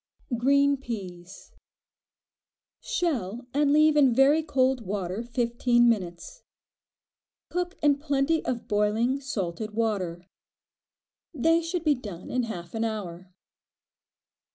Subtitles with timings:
[0.35, 1.51] Green Peas.
[2.79, 6.41] Shell and leave in very cold water fifteen minutes.
[7.49, 10.25] Cook in plenty of boiling, salted water.
[11.35, 13.29] They should be done in half an hour.